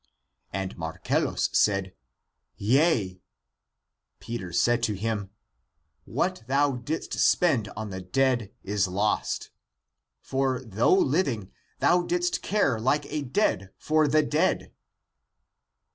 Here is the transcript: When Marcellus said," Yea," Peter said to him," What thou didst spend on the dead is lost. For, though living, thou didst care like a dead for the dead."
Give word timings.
When 0.49 0.73
Marcellus 0.77 1.51
said," 1.53 1.93
Yea," 2.73 3.21
Peter 4.19 4.51
said 4.51 4.81
to 4.81 4.95
him," 4.95 5.29
What 6.21 6.41
thou 6.47 6.77
didst 6.77 7.19
spend 7.19 7.67
on 7.77 7.91
the 7.91 8.01
dead 8.01 8.51
is 8.63 8.87
lost. 8.87 9.51
For, 10.19 10.59
though 10.61 10.95
living, 10.97 11.51
thou 11.77 12.01
didst 12.01 12.41
care 12.41 12.79
like 12.79 13.05
a 13.13 13.21
dead 13.21 13.73
for 13.77 14.07
the 14.07 14.23
dead." 14.23 14.73